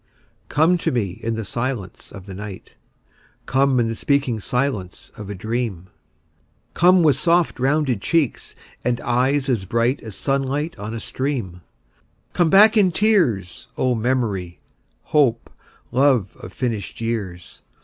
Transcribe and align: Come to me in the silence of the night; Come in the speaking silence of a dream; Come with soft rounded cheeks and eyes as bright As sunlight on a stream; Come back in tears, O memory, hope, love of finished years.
Come 0.49 0.79
to 0.79 0.91
me 0.91 1.11
in 1.21 1.35
the 1.35 1.45
silence 1.45 2.11
of 2.11 2.25
the 2.25 2.33
night; 2.33 2.73
Come 3.45 3.79
in 3.79 3.87
the 3.87 3.93
speaking 3.93 4.39
silence 4.39 5.11
of 5.15 5.29
a 5.29 5.35
dream; 5.35 5.89
Come 6.73 7.03
with 7.03 7.17
soft 7.17 7.59
rounded 7.59 8.01
cheeks 8.01 8.55
and 8.83 8.99
eyes 9.01 9.47
as 9.47 9.65
bright 9.65 10.01
As 10.01 10.15
sunlight 10.15 10.75
on 10.79 10.95
a 10.95 10.99
stream; 10.99 11.61
Come 12.33 12.49
back 12.49 12.75
in 12.75 12.91
tears, 12.91 13.67
O 13.77 13.93
memory, 13.93 14.59
hope, 15.03 15.51
love 15.91 16.35
of 16.39 16.51
finished 16.51 16.99
years. 16.99 17.61